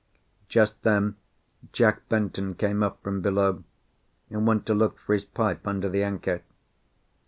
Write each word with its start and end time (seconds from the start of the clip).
Just 0.49 0.81
then 0.81 1.15
Jack 1.73 2.09
Benton 2.09 2.55
came 2.55 2.81
up 2.81 3.03
from 3.03 3.21
below, 3.21 3.63
and 4.31 4.47
went 4.47 4.65
to 4.65 4.73
look 4.73 4.97
for 4.97 5.13
his 5.13 5.25
pipe 5.25 5.67
under 5.67 5.89
the 5.89 6.01
anchor. 6.01 6.41